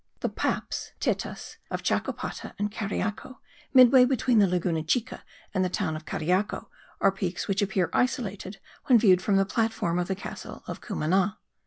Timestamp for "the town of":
5.63-6.05